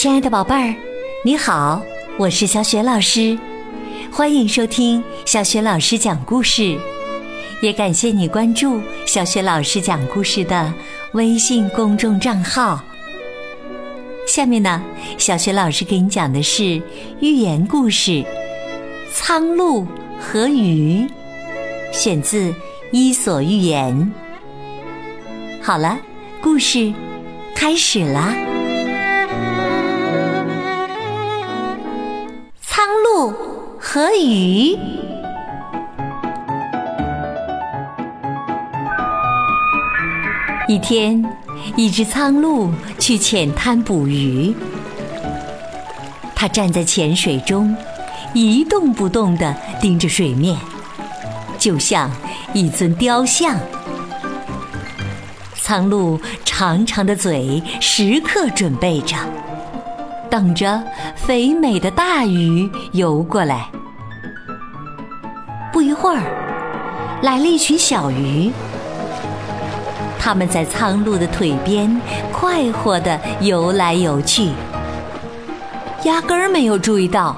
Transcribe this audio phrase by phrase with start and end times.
[0.00, 0.74] 亲爱的宝贝儿，
[1.22, 1.82] 你好，
[2.18, 3.38] 我是小雪老师，
[4.10, 6.74] 欢迎收听小雪老师讲故事，
[7.60, 10.72] 也感谢你关注小雪老师讲故事的
[11.12, 12.82] 微信公众账号。
[14.26, 14.82] 下面呢，
[15.18, 16.80] 小雪老师给你讲的是
[17.20, 18.10] 寓言故事
[19.12, 19.86] 《苍鹭
[20.18, 21.06] 和鱼》，
[21.92, 22.50] 选自
[22.90, 23.94] 《伊索寓言》。
[25.62, 25.98] 好了，
[26.40, 26.90] 故事
[27.54, 28.34] 开始啦。
[33.92, 34.78] 和鱼。
[40.68, 41.20] 一天，
[41.76, 44.54] 一只苍鹭去浅滩捕鱼。
[46.36, 47.76] 它站在浅水中，
[48.32, 50.56] 一动不动地盯着水面，
[51.58, 52.08] 就像
[52.52, 53.58] 一尊雕像。
[55.56, 59.16] 苍鹭长长的嘴时刻准备着，
[60.30, 60.80] 等着
[61.16, 63.68] 肥美的大鱼游过来。
[66.00, 68.50] 会儿，来了一群小鱼，
[70.18, 72.00] 它们在苍鹭的腿边
[72.32, 74.48] 快活的游来游去，
[76.04, 77.36] 压根儿没有注意到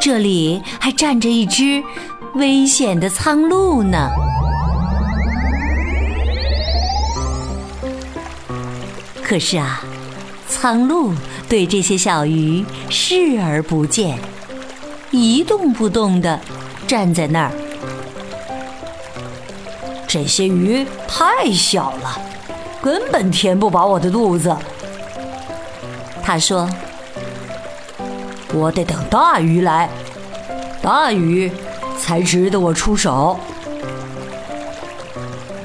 [0.00, 1.82] 这里还站着一只
[2.34, 4.08] 危险的苍鹭呢。
[9.20, 9.82] 可是啊，
[10.48, 11.16] 苍鹭
[11.48, 14.16] 对这些小鱼视而不见，
[15.10, 16.38] 一动不动的
[16.86, 17.50] 站在那儿。
[20.08, 22.18] 这些鱼太小了，
[22.82, 24.56] 根本填不饱我的肚子。
[26.22, 26.68] 他说
[28.54, 29.90] ：“我得等大鱼来，
[30.80, 31.52] 大鱼
[32.00, 33.38] 才值得我出手。”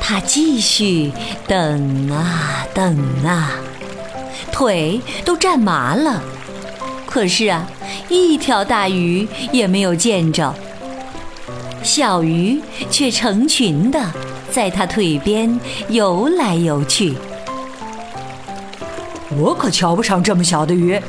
[0.00, 1.12] 他继续
[1.46, 3.52] 等啊等啊，
[4.50, 6.22] 腿都站麻了。
[7.06, 7.68] 可是啊，
[8.08, 10.54] 一条大鱼也没有见着。
[11.82, 12.60] 小鱼
[12.90, 14.00] 却成群的
[14.50, 15.58] 在他腿边
[15.88, 17.16] 游来游去。
[19.38, 21.00] 我可瞧不上这么小的鱼，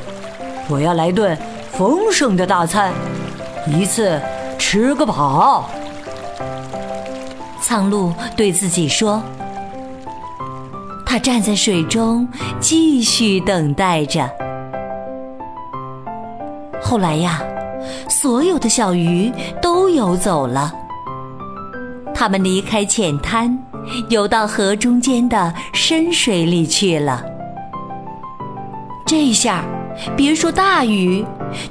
[0.68, 1.36] 我要来顿
[1.72, 2.92] 丰盛的大餐，
[3.66, 4.20] 一次
[4.58, 5.68] 吃个饱。
[7.60, 9.22] 苍鹭对自己说
[11.04, 12.28] ：“他站在水中，
[12.60, 14.28] 继续等待着。
[16.80, 17.42] 后来呀，
[18.12, 20.70] 所有的小鱼都游走了。
[22.14, 23.58] 它们离开浅滩，
[24.10, 27.24] 游到河中间的深水里去了。
[29.06, 29.64] 这下，
[30.14, 31.24] 别说大鱼，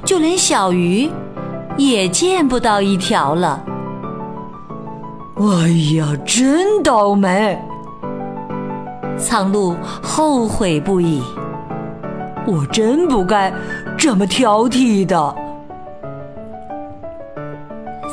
[0.04, 1.08] 就连小鱼
[1.76, 3.62] 也见不到一条了。”
[5.38, 7.56] 哎呀，真倒霉！
[9.16, 11.22] 苍鹭后悔不已。
[12.46, 13.52] 我真不该
[13.96, 15.41] 这么挑剔的。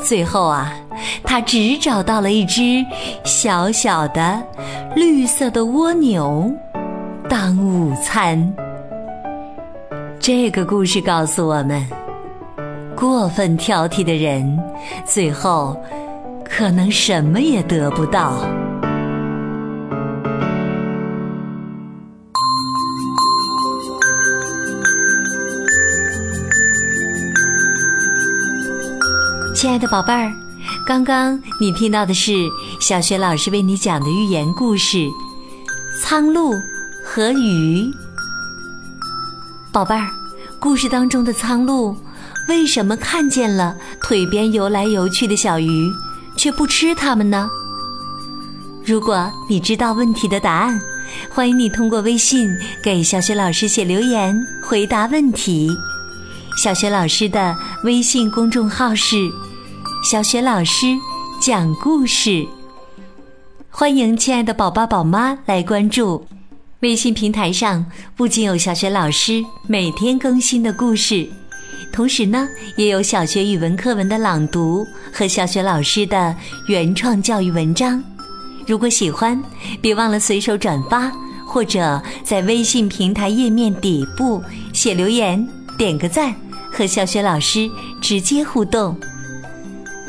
[0.02, 0.72] 最后啊，
[1.22, 2.84] 他只找到了一只
[3.24, 4.42] 小小的
[4.96, 6.52] 绿色的蜗牛
[7.28, 8.52] 当午餐。
[10.18, 11.86] 这个故事告诉我们：
[12.96, 14.58] 过分挑剔的人，
[15.04, 15.76] 最后。
[16.52, 18.32] 可能什么也得不到。
[29.60, 30.32] 亲爱的宝贝儿，
[30.86, 32.48] 刚刚你听到的是
[32.80, 34.96] 小学老师为你讲的寓言故事
[36.00, 36.58] 《苍鹭
[37.04, 37.82] 和鱼》。
[39.70, 40.08] 宝贝儿，
[40.58, 41.94] 故事当中的苍鹭
[42.48, 45.92] 为什么看见了腿边游来游去的小鱼？
[46.38, 47.46] 却不吃它们呢？
[48.82, 50.80] 如果你知道问题的答案，
[51.28, 52.48] 欢迎你通过微信
[52.82, 54.34] 给小雪老师写留言
[54.64, 55.68] 回答问题。
[56.56, 57.54] 小雪老师的
[57.84, 59.30] 微信公众号是
[60.02, 60.86] “小雪老师
[61.42, 62.46] 讲故事”，
[63.68, 66.26] 欢迎亲爱的宝宝宝妈来关注。
[66.80, 67.84] 微信平台上
[68.16, 71.28] 不仅有小雪老师每天更新的故事。
[71.92, 76.34] 同时呢，也有小学语文课文的朗读和小学老师的
[76.66, 78.02] 原创教育文章。
[78.66, 79.40] 如果喜欢，
[79.82, 81.12] 别忘了随手转发，
[81.46, 84.42] 或者在微信平台页面底部
[84.72, 86.34] 写留言、点个赞，
[86.72, 87.68] 和小学老师
[88.00, 88.98] 直接互动。